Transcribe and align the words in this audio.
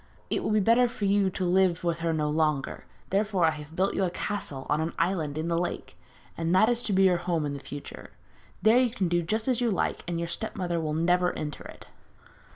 It 0.31 0.41
will 0.43 0.49
be 0.49 0.59
better 0.59 0.87
for 0.87 1.05
you 1.05 1.29
to 1.29 1.45
live 1.45 1.83
with 1.83 1.99
her 1.99 2.11
no 2.11 2.27
longer; 2.27 2.85
therefore 3.11 3.45
I 3.45 3.51
have 3.51 3.75
built 3.75 3.93
you 3.93 4.03
a 4.03 4.09
castle 4.09 4.65
on 4.67 4.79
the 4.83 4.91
island 4.97 5.37
in 5.37 5.47
the 5.47 5.59
lake, 5.59 5.95
and 6.35 6.55
that 6.55 6.69
is 6.69 6.81
to 6.89 6.91
be 6.93 7.03
your 7.03 7.17
home 7.17 7.45
in 7.45 7.59
future. 7.59 8.09
There 8.63 8.79
you 8.79 8.89
can 8.89 9.09
do 9.09 9.21
just 9.21 9.47
as 9.47 9.61
you 9.61 9.69
like, 9.69 10.03
and 10.07 10.17
your 10.17 10.27
step 10.27 10.55
mother 10.55 10.81
will 10.81 10.95
never 10.95 11.37
enter 11.37 11.65
it.' 11.65 11.85